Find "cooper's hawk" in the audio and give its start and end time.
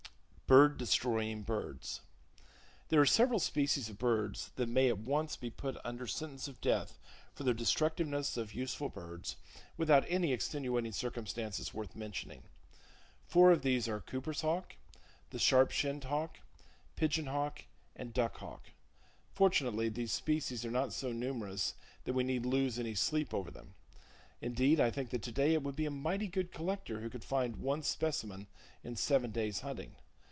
14.01-14.75